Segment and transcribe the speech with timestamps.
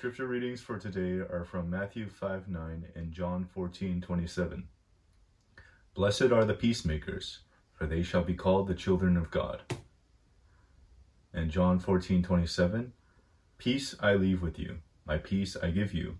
[0.00, 4.66] Scripture readings for today are from Matthew 5 9 and John 14 27.
[5.92, 7.40] Blessed are the peacemakers,
[7.74, 9.60] for they shall be called the children of God.
[11.34, 12.94] And John 14 27.
[13.58, 16.16] Peace I leave with you, my peace I give you.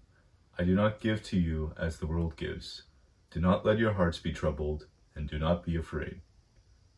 [0.58, 2.82] I do not give to you as the world gives.
[3.30, 6.20] Do not let your hearts be troubled, and do not be afraid.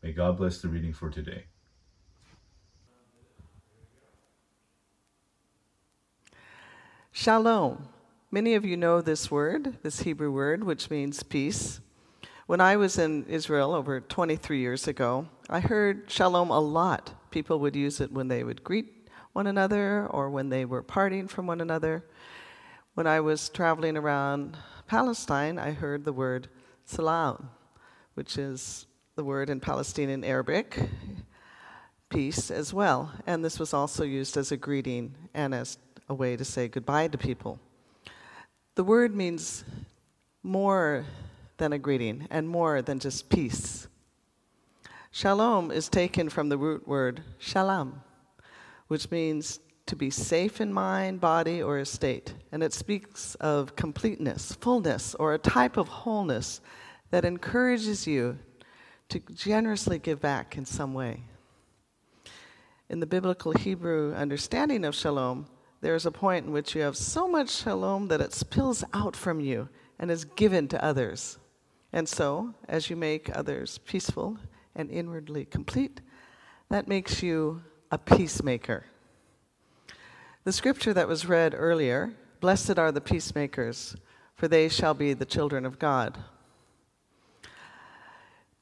[0.01, 1.45] May God bless the reading for today.
[7.23, 7.87] Shalom.
[8.31, 11.79] Many of you know this word, this Hebrew word, which means peace.
[12.47, 17.13] When I was in Israel over 23 years ago, I heard shalom a lot.
[17.31, 21.29] People would use it when they would greet one another or when they were parting
[21.29, 22.03] from one another.
[22.93, 26.49] When I was traveling around Palestine, I heard the word
[26.83, 27.51] salam,
[28.15, 30.77] which is the word in Palestinian Arabic,
[32.09, 33.13] peace as well.
[33.25, 35.77] And this was also used as a greeting and as
[36.09, 37.59] a way to say goodbye to people.
[38.75, 39.63] The word means
[40.41, 41.05] more
[41.57, 43.87] than a greeting and more than just peace.
[45.11, 48.01] Shalom is taken from the root word shalom,
[48.87, 52.33] which means to be safe in mind, body, or estate.
[52.51, 56.61] And it speaks of completeness, fullness, or a type of wholeness
[57.11, 58.39] that encourages you
[59.09, 61.23] to generously give back in some way.
[62.89, 65.45] In the biblical Hebrew understanding of shalom,
[65.83, 69.39] there's a point in which you have so much shalom that it spills out from
[69.39, 69.69] you
[69.99, 71.37] and is given to others.
[71.91, 74.39] And so, as you make others peaceful
[74.75, 76.01] and inwardly complete,
[76.69, 78.85] that makes you a peacemaker.
[80.43, 83.95] The scripture that was read earlier Blessed are the peacemakers,
[84.35, 86.17] for they shall be the children of God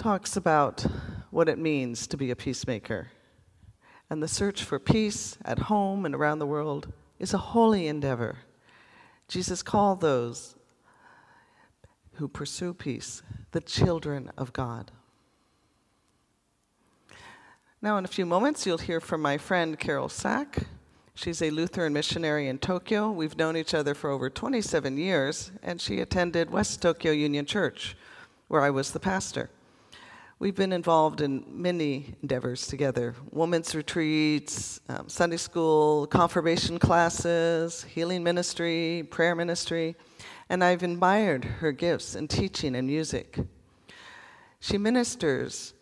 [0.02, 0.84] talks about
[1.30, 3.12] what it means to be a peacemaker.
[4.10, 6.92] And the search for peace at home and around the world
[7.22, 8.40] is a holy endeavor.
[9.28, 10.56] Jesus called those
[12.14, 13.22] who pursue peace
[13.52, 14.92] the children of God.
[17.80, 20.68] Now, in a few moments, you'll hear from my friend Carol Sack.
[21.14, 23.12] She's a Lutheran missionary in Tokyo.
[23.12, 27.96] We've known each other for over 27 years, and she attended West Tokyo Union Church,
[28.48, 29.50] where I was the pastor.
[30.42, 38.24] We've been involved in many endeavors together women's retreats, um, Sunday school, confirmation classes, healing
[38.24, 39.96] ministry, prayer ministry,
[40.50, 43.38] and I've admired her gifts in teaching and music.
[44.60, 45.76] She ministers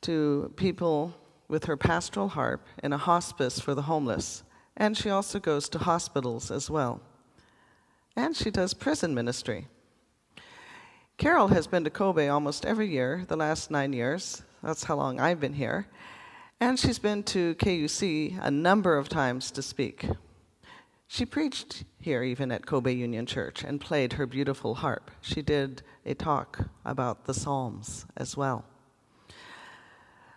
[0.00, 1.14] to people
[1.48, 4.42] with her pastoral harp in a hospice for the homeless,
[4.74, 7.02] and she also goes to hospitals as well.
[8.16, 9.68] And she does prison ministry.
[11.18, 14.42] Carol has been to Kobe almost every year, the last nine years.
[14.62, 15.86] That's how long I've been here.
[16.60, 20.06] And she's been to KUC a number of times to speak.
[21.06, 25.10] She preached here, even at Kobe Union Church, and played her beautiful harp.
[25.20, 28.64] She did a talk about the Psalms as well.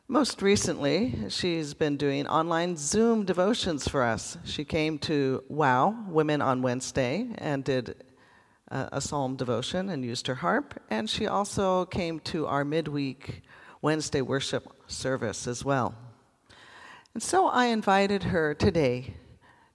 [0.08, 4.38] Most recently, she's been doing online Zoom devotions for us.
[4.44, 8.04] She came to WOW, Women on Wednesday, and did
[8.70, 10.80] a psalm devotion and used her harp.
[10.90, 13.42] And she also came to our midweek
[13.82, 15.96] Wednesday worship service as well.
[17.14, 19.16] And so I invited her today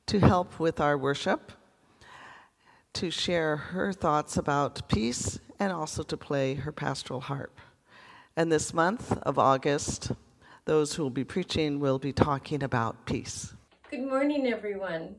[0.06, 1.52] to help with our worship,
[2.94, 7.60] to share her thoughts about peace, and also to play her pastoral harp.
[8.36, 10.12] And this month of August,
[10.64, 13.54] those who will be preaching will be talking about peace.
[13.90, 15.16] Good morning, everyone.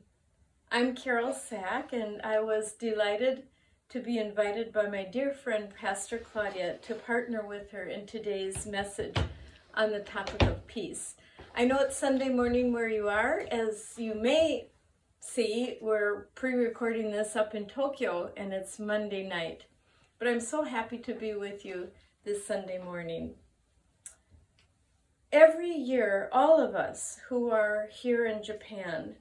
[0.72, 3.44] I'm Carol Sack, and I was delighted
[3.92, 8.66] to be invited by my dear friend Pastor Claudia to partner with her in today's
[8.66, 9.18] message
[9.74, 11.16] on the topic of peace.
[11.54, 13.44] I know it's Sunday morning where you are.
[13.52, 14.70] As you may
[15.20, 19.66] see, we're pre recording this up in Tokyo and it's Monday night.
[20.20, 21.90] But I'm so happy to be with you
[22.24, 23.34] this Sunday morning.
[25.34, 29.18] Every year, all of us who are here in Japan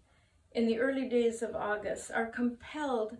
[0.52, 3.16] in the early days of August are compelled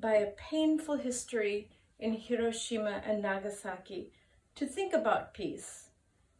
[0.00, 1.68] by a painful history
[1.98, 4.12] in Hiroshima and Nagasaki
[4.54, 5.90] to think about peace.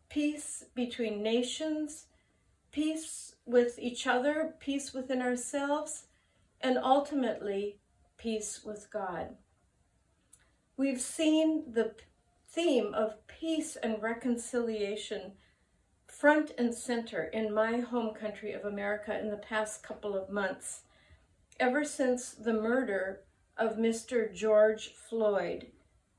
[0.09, 2.07] Peace between nations,
[2.73, 6.07] peace with each other, peace within ourselves,
[6.61, 7.79] and ultimately,
[8.19, 9.37] peace with God.
[10.77, 11.95] We've seen the
[12.49, 15.33] theme of peace and reconciliation
[16.07, 20.81] front and center in my home country of America in the past couple of months,
[21.59, 23.21] ever since the murder
[23.61, 24.35] of Mr.
[24.35, 25.67] George Floyd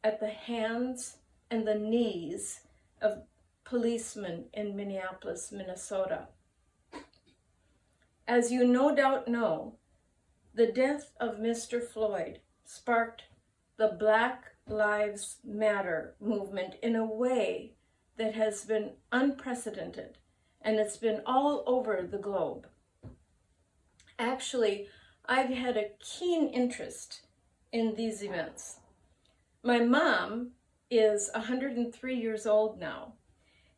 [0.04, 1.18] at the hands
[1.50, 2.62] and the knees
[3.02, 3.24] of
[3.64, 6.28] policemen in Minneapolis, Minnesota.
[8.28, 9.78] As you no doubt know,
[10.54, 11.84] the death of Mr.
[11.84, 13.24] Floyd sparked
[13.78, 17.74] the Black Lives Matter movement in a way
[18.18, 20.20] that has been unprecedented
[20.62, 22.68] and it's been all over the globe.
[24.20, 24.88] Actually,
[25.26, 27.22] I've had a keen interest
[27.72, 28.80] in these events.
[29.64, 30.52] My mom
[30.90, 33.14] is 103 years old now,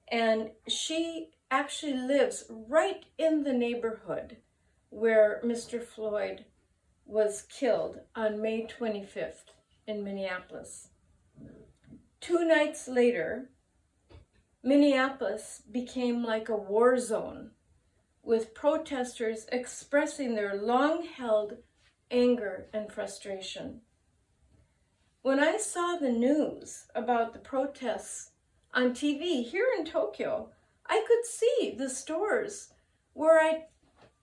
[0.07, 4.37] and she actually lives right in the neighborhood
[4.89, 5.83] where Mr.
[5.83, 6.45] Floyd
[7.05, 9.51] was killed on May 25th
[9.85, 10.89] in Minneapolis.
[12.21, 13.49] Two nights later,
[14.63, 17.51] Minneapolis became like a war zone
[18.23, 21.57] with protesters expressing their long held
[22.13, 23.81] anger and frustration.
[25.23, 28.31] When I saw the news about the protests
[28.73, 30.49] on TV here in Tokyo,
[30.85, 32.69] I could see the stores
[33.13, 33.65] where I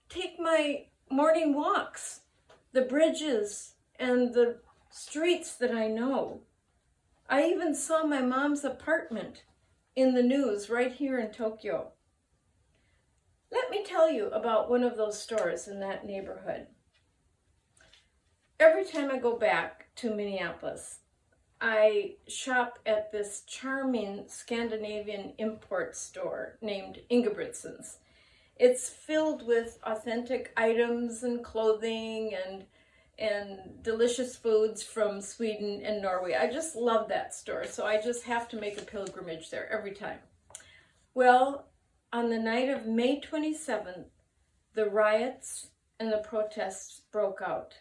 [0.09, 2.21] take my morning walks,
[2.71, 4.59] the bridges, and the
[4.89, 6.41] streets that I know.
[7.29, 9.43] I even saw my mom's apartment
[9.95, 11.91] in the news right here in Tokyo.
[13.51, 16.67] Let me tell you about one of those stores in that neighborhood.
[18.61, 20.99] Every time I go back to Minneapolis,
[21.59, 27.97] I shop at this charming Scandinavian import store named Ingebrigtsen's.
[28.57, 32.65] It's filled with authentic items and clothing and
[33.17, 36.35] and delicious foods from Sweden and Norway.
[36.35, 39.93] I just love that store, so I just have to make a pilgrimage there every
[39.95, 40.19] time.
[41.15, 41.65] Well,
[42.13, 44.05] on the night of May 27th,
[44.75, 45.69] the riots
[45.99, 47.77] and the protests broke out.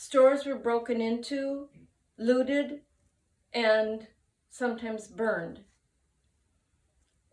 [0.00, 1.70] Stores were broken into,
[2.16, 2.82] looted,
[3.52, 4.06] and
[4.48, 5.64] sometimes burned.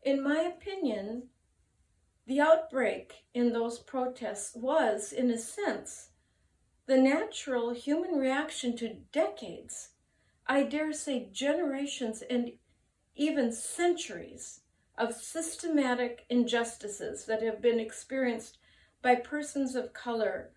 [0.02, 1.30] In my opinion,
[2.26, 6.10] the outbreak in those protests was, in a sense,
[6.88, 9.90] the natural human reaction to decades,
[10.48, 12.54] I dare say generations and
[13.16, 14.62] even centuries
[14.98, 18.58] of systematic injustices that have been experienced
[19.04, 20.50] by persons of color,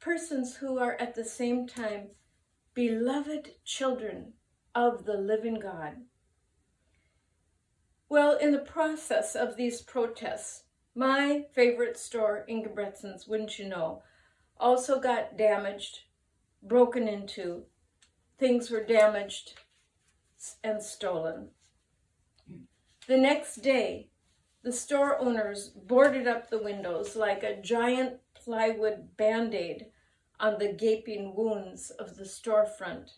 [0.00, 2.08] persons who are at the same time
[2.74, 4.32] beloved children
[4.74, 5.96] of the living God.
[8.08, 10.64] Well, in the process of these protests,
[10.94, 14.02] my favorite store, Ingebrigtsen's, wouldn't you know,
[14.58, 16.00] also got damaged,
[16.62, 17.64] broken into.
[18.38, 19.54] Things were damaged
[20.64, 21.48] and stolen.
[23.06, 24.08] The next day,
[24.62, 28.14] the store owners boarded up the windows like a giant
[28.50, 29.86] plywood band aid
[30.40, 33.12] on the gaping wounds of the storefront.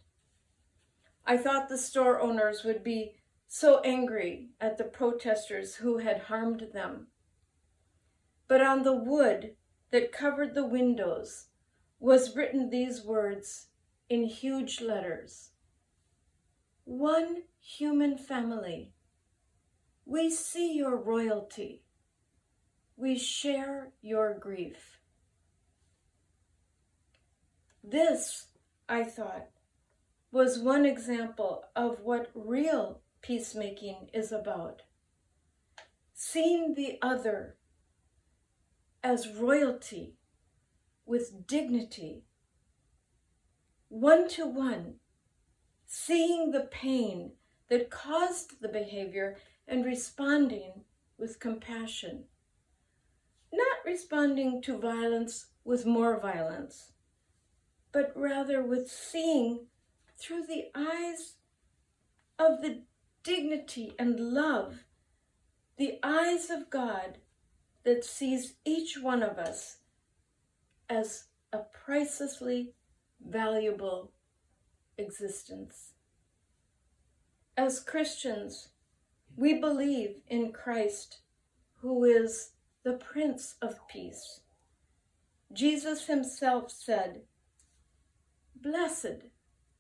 [1.25, 3.15] I thought the store owners would be
[3.49, 7.07] so angry at the protesters who had harmed them.
[8.47, 9.53] But on the wood
[9.91, 11.47] that covered the windows
[11.99, 13.69] was written these words
[14.11, 15.53] in huge letters
[16.85, 18.93] One human family.
[20.05, 21.85] We see your royalty.
[22.99, 24.99] We share your grief.
[27.85, 28.47] This,
[28.89, 29.49] I thought,
[30.31, 34.83] was one example of what real peacemaking is about.
[36.15, 37.57] Seeing the other
[39.03, 40.15] as royalty
[41.05, 42.25] with dignity,
[43.89, 44.95] one to one,
[45.87, 47.33] seeing the pain
[47.69, 49.37] that caused the behavior
[49.67, 50.85] and responding
[51.19, 52.25] with compassion.
[53.53, 56.93] Not responding to violence with more violence,
[57.93, 59.67] but rather with seeing
[60.19, 61.35] through the eyes
[62.39, 62.83] of the
[63.23, 64.85] dignity and love,
[65.77, 67.19] the eyes of God
[67.85, 69.79] that sees each one of us
[70.89, 72.73] as a pricelessly
[73.25, 74.13] valuable
[74.97, 75.93] existence.
[77.57, 78.69] As Christians,
[79.37, 81.19] we believe in Christ,
[81.81, 82.51] who is
[82.85, 84.41] the Prince of Peace.
[85.53, 87.23] Jesus himself said,
[88.63, 89.25] Blessed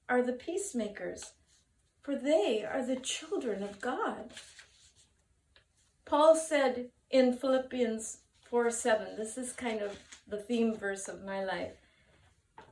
[0.08, 1.34] are the peacemakers,
[2.00, 4.32] for they are the children of God.
[6.04, 8.18] Paul said in Philippians
[8.50, 11.76] 4 7, this is kind of the theme verse of my life.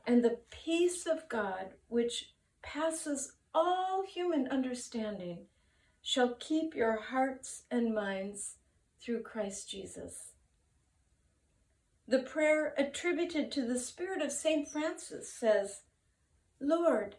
[0.05, 5.45] And the peace of God, which passes all human understanding,
[6.01, 8.57] shall keep your hearts and minds
[9.01, 10.33] through Christ Jesus.
[12.05, 14.67] The prayer attributed to the Spirit of St.
[14.69, 15.83] Francis says,
[16.61, 17.15] Lord,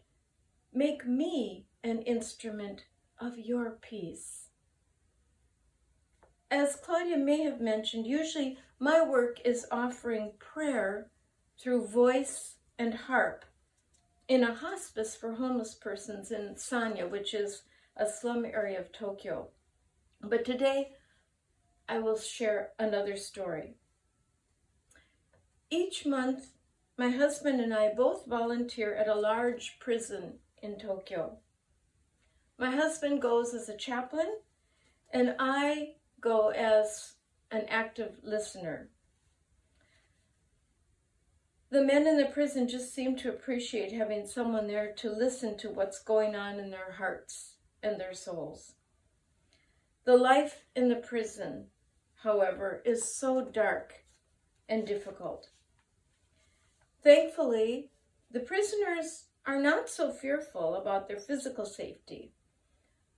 [0.73, 2.85] make me an instrument
[3.19, 4.47] of your peace.
[6.49, 11.09] As Claudia may have mentioned, usually my work is offering prayer
[11.59, 13.43] through voice and harp
[14.27, 17.63] in a hospice for homeless persons in Sanya, which is
[17.97, 19.49] a slum area of Tokyo.
[20.21, 20.91] But today,
[21.89, 23.75] I will share another story.
[25.69, 26.47] Each month,
[27.03, 31.39] my husband and I both volunteer at a large prison in Tokyo.
[32.57, 34.37] My husband goes as a chaplain,
[35.11, 37.15] and I go as
[37.51, 38.89] an active listener.
[41.71, 45.71] The men in the prison just seem to appreciate having someone there to listen to
[45.71, 48.75] what's going on in their hearts and their souls.
[50.05, 51.65] The life in the prison,
[52.23, 54.05] however, is so dark
[54.69, 55.49] and difficult.
[57.03, 57.89] Thankfully,
[58.31, 62.31] the prisoners are not so fearful about their physical safety,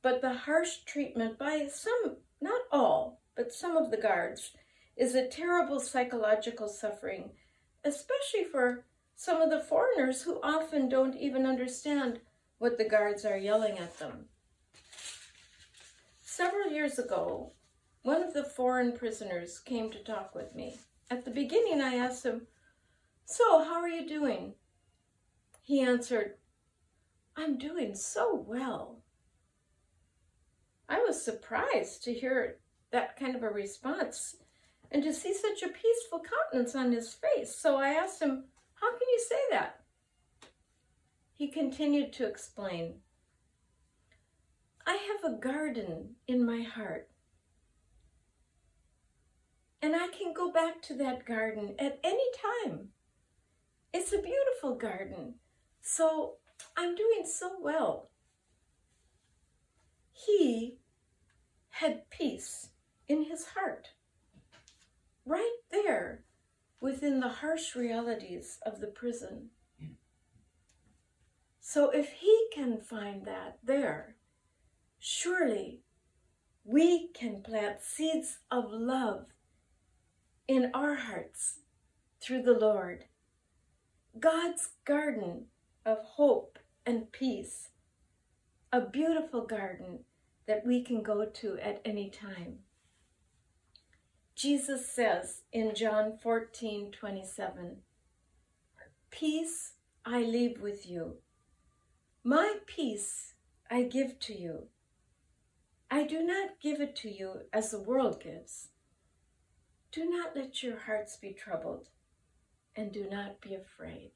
[0.01, 4.51] but the harsh treatment by some, not all, but some of the guards,
[4.98, 7.32] is a terrible psychological suffering,
[7.84, 12.20] especially for some of the foreigners who often don't even understand
[12.58, 14.25] what the guards are yelling at them.
[16.24, 17.51] Several years ago,
[18.01, 20.77] one of the foreign prisoners came to talk with me.
[21.12, 22.48] At the beginning, I asked him,
[23.25, 24.53] so, how are you doing?
[25.62, 26.36] He answered,
[27.36, 29.00] I'm doing so well.
[30.88, 32.60] I was surprised to hear
[32.91, 34.36] that kind of a response
[34.91, 37.55] and to see such a peaceful countenance on his face.
[37.55, 39.79] So I asked him, How can you say that?
[41.34, 42.96] He continued to explain,
[44.86, 47.10] I have a garden in my heart.
[49.82, 52.24] And I can go back to that garden at any
[52.63, 52.89] time.
[53.98, 55.36] It's a beautiful garden.
[55.80, 56.34] So
[56.75, 58.10] I'm doing so well.
[60.12, 60.80] He
[61.70, 62.72] had peace
[63.08, 63.92] in his heart,
[65.25, 66.25] right there
[66.82, 69.52] within the harsh realities of the prison.
[71.62, 74.18] So if he can find that there,
[75.00, 75.84] surely
[76.66, 79.28] we can plant seeds of love
[80.50, 81.60] in our hearts
[82.20, 83.06] through the Lord.
[84.17, 85.48] God's garden
[85.86, 87.69] of hope and peace,
[88.72, 90.05] a beautiful garden
[90.48, 92.60] that we can go to at any time.
[94.34, 97.77] Jesus says in John 14 27,
[99.12, 99.74] Peace
[100.05, 101.17] I leave with you,
[102.24, 103.34] my peace
[103.69, 104.67] I give to you.
[105.91, 108.69] I do not give it to you as the world gives.
[109.91, 111.89] Do not let your hearts be troubled
[112.75, 114.12] and do not be afraid.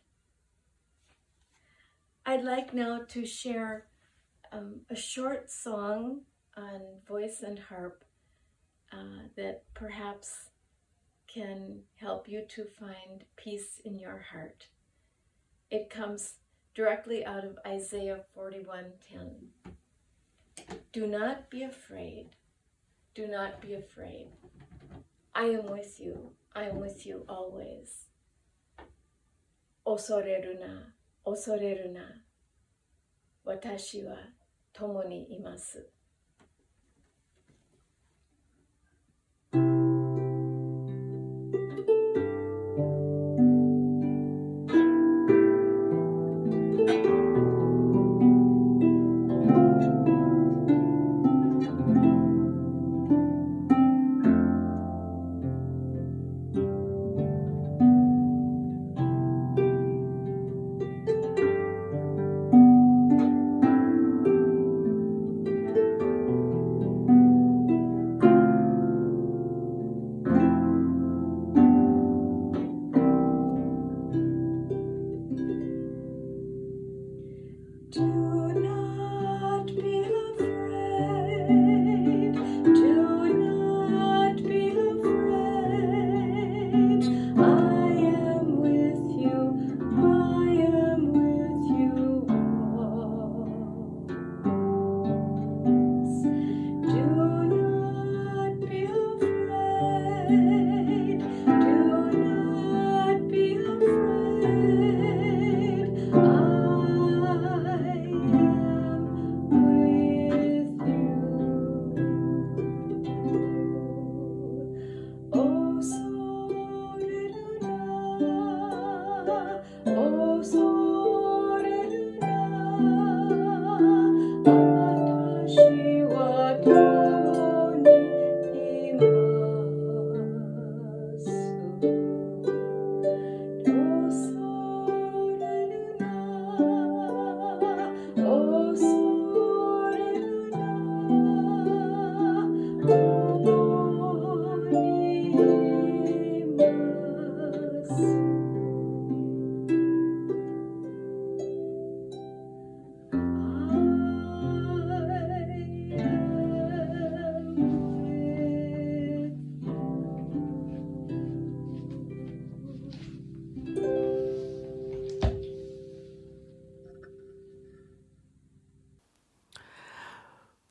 [2.26, 3.88] I'd like now to share
[4.52, 6.22] um, a short song
[6.58, 8.04] on voice and harp
[8.92, 10.50] uh, that perhaps
[11.28, 14.68] can help you to find peace in your heart.
[15.70, 16.36] It comes
[16.76, 19.50] directly out of Isaiah 41:10.
[20.92, 22.36] Do not be afraid.
[23.16, 24.32] Do not be afraid.
[25.36, 26.32] I am with you.
[26.56, 28.09] I am with you always.
[29.92, 30.94] 恐れるな、
[31.26, 32.02] 恐れるな。
[33.44, 34.18] 私は
[34.72, 35.90] 共にいます。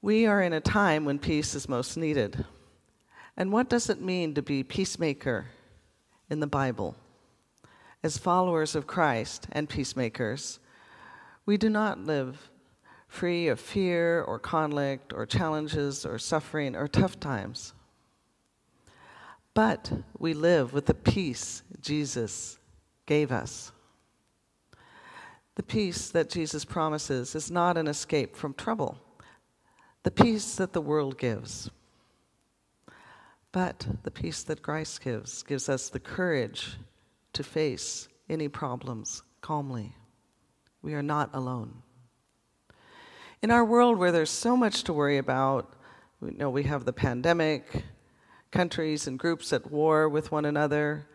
[0.08, 2.46] We are in a time when peace is most needed.
[3.36, 5.48] And what does it mean to be peacemaker
[6.30, 6.96] in the Bible?
[8.02, 10.60] As followers of Christ and peacemakers,
[11.44, 12.48] we do not live
[13.06, 17.74] free of fear or conflict or challenges or suffering or tough times.
[19.52, 22.58] But we live with the peace Jesus
[23.04, 23.72] gave us.
[25.56, 29.02] The peace that Jesus promises is not an escape from trouble,
[30.08, 31.70] the peace that the world gives.
[33.52, 36.78] But the peace that Christ gives gives us the courage
[37.34, 39.94] to face any problems calmly.
[40.80, 41.82] We are not alone.
[43.42, 45.74] In our world where there's so much to worry about,
[46.22, 47.84] we know we have the pandemic,
[48.50, 51.06] countries and groups at war with one another,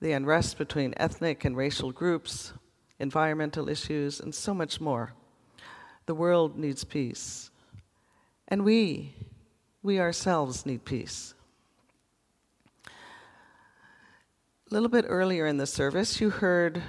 [0.00, 2.52] the unrest between ethnic and racial groups,
[3.00, 5.14] environmental issues, and so much more.
[6.06, 7.50] The world needs peace.
[8.48, 9.14] And we,
[9.82, 11.34] we ourselves need peace.
[12.86, 12.90] A
[14.74, 16.82] little bit earlier in the service, you heard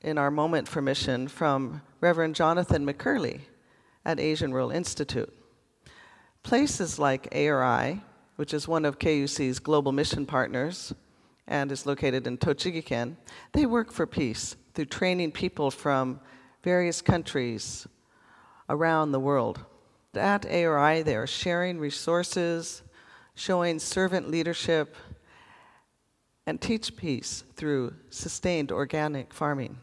[0.00, 3.40] in our moment for mission from Reverend Jonathan McCurley
[4.04, 5.32] at Asian Rural Institute.
[6.42, 8.00] Places like ARI,
[8.36, 10.92] which is one of KUC's global mission partners
[11.46, 13.16] and is located in Tochigi-ken,
[13.52, 16.20] they work for peace through training people from
[16.62, 17.86] various countries
[18.68, 19.64] around the world.
[20.14, 22.82] At ARI, they are sharing resources,
[23.34, 24.96] showing servant leadership,
[26.46, 29.78] and teach peace through sustained organic farming.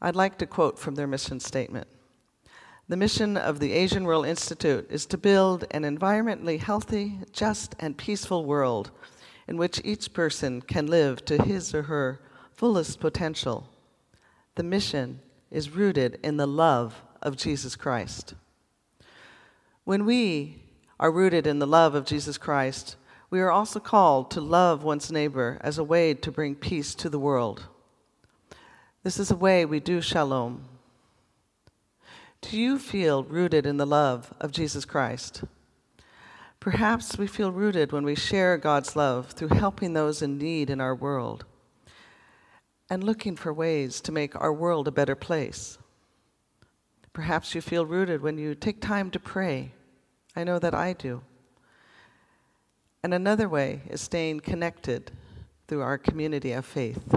[0.00, 1.88] I'd like to quote from their mission statement.
[2.88, 7.96] The mission of the Asian Rural Institute is to build an environmentally healthy, just, and
[7.96, 8.90] peaceful world
[9.48, 12.20] in which each person can live to his or her
[12.52, 13.68] fullest potential
[14.56, 15.20] the mission
[15.50, 18.34] is rooted in the love of Jesus Christ.
[19.84, 20.62] When we
[20.98, 22.96] are rooted in the love of Jesus Christ,
[23.28, 27.10] we are also called to love one's neighbor as a way to bring peace to
[27.10, 27.66] the world.
[29.02, 30.64] This is a way we do shalom.
[32.40, 35.44] Do you feel rooted in the love of Jesus Christ?
[36.60, 40.80] Perhaps we feel rooted when we share God's love through helping those in need in
[40.80, 41.44] our world
[42.88, 45.76] and looking for ways to make our world a better place.
[47.14, 49.72] Perhaps you feel rooted when you take time to pray.
[50.36, 51.22] I know that I do.
[53.04, 55.12] And another way is staying connected
[55.68, 57.14] through our community of faith.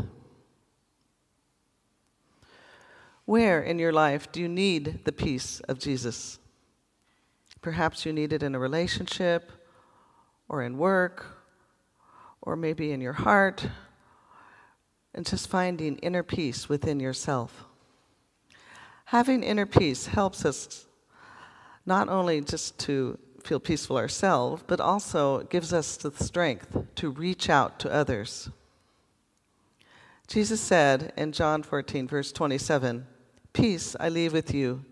[3.26, 6.38] Where in your life do you need the peace of Jesus?
[7.62, 9.52] Perhaps you need it in a relationship,
[10.48, 11.26] or in work,
[12.42, 13.68] or maybe in your heart,
[15.14, 17.66] and just finding inner peace within yourself.
[19.12, 20.86] Having inner peace helps us
[21.86, 27.50] not only just to feel peaceful ourselves, but also gives us the strength to reach
[27.50, 28.50] out to others.
[30.28, 33.08] Jesus said in John 14, verse 27,
[33.54, 34.84] Peace I leave with you,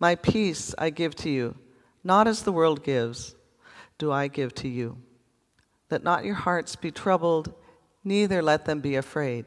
[0.00, 1.54] my peace I give to you,
[2.02, 3.36] not as the world gives,
[3.98, 4.98] do I give to you.
[5.92, 7.54] Let not your hearts be troubled,
[8.02, 9.44] neither let them be afraid.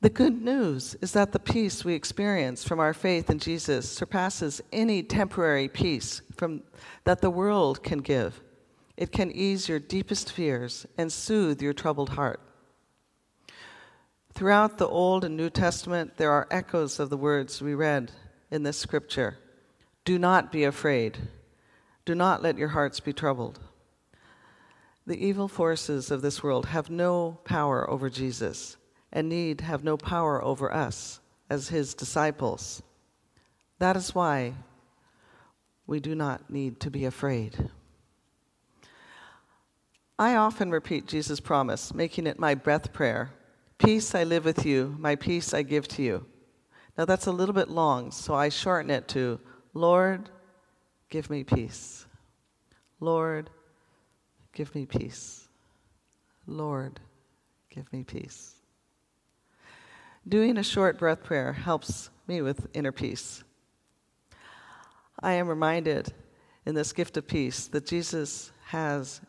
[0.00, 4.60] The good news is that the peace we experience from our faith in Jesus surpasses
[4.72, 6.62] any temporary peace from,
[7.02, 8.40] that the world can give.
[8.96, 12.40] It can ease your deepest fears and soothe your troubled heart.
[14.32, 18.12] Throughout the Old and New Testament, there are echoes of the words we read
[18.52, 19.38] in this scripture
[20.04, 21.18] Do not be afraid.
[22.04, 23.58] Do not let your hearts be troubled.
[25.06, 28.77] The evil forces of this world have no power over Jesus
[29.12, 32.82] and need have no power over us as his disciples.
[33.78, 34.54] That is why
[35.86, 37.70] we do not need to be afraid.
[40.18, 43.30] I often repeat Jesus' promise, making it my breath prayer
[43.78, 46.26] Peace I live with you, my peace I give to you.
[46.96, 49.38] Now that's a little bit long, so I shorten it to
[49.72, 50.30] Lord,
[51.08, 52.04] give me peace.
[52.98, 53.50] Lord,
[54.52, 55.46] give me peace.
[56.48, 56.98] Lord,
[57.70, 58.57] give me peace.
[60.28, 63.42] Doing a short breath prayer helps me with inner peace.
[65.22, 66.12] I am reminded
[66.66, 69.22] in this gift of peace that Jesus has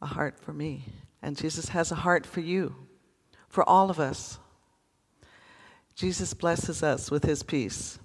[0.00, 0.86] a heart for me,
[1.20, 2.74] and Jesus has a heart for you,
[3.50, 4.38] for all of us.
[5.94, 7.98] Jesus blesses us with his peace,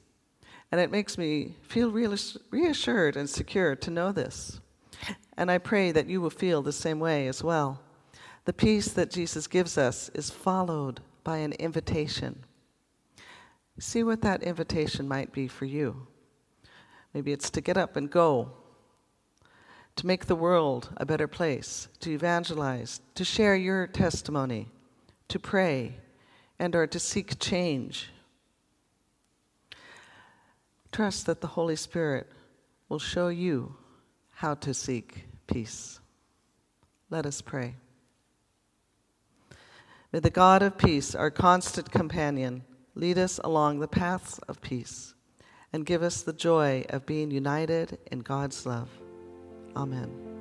[0.69, 4.59] and it makes me feel reassured and secure to know this.
[5.37, 7.79] And I pray that you will feel the same way as well.
[8.43, 12.43] The peace that Jesus gives us is followed by an invitation.
[13.79, 16.07] See what that invitation might be for you.
[17.13, 18.51] Maybe it's to get up and go,
[19.95, 24.69] to make the world a better place, to evangelize, to share your testimony,
[25.27, 25.97] to pray,
[26.59, 28.09] and or to seek change.
[30.91, 32.31] Trust that the Holy Spirit
[32.89, 33.75] will show you
[34.31, 35.99] how to seek peace.
[37.09, 37.75] Let us pray.
[40.13, 45.15] May the God of peace, our constant companion, lead us along the paths of peace
[45.73, 48.89] and give us the joy of being united in God's love.
[49.75, 50.32] Amen.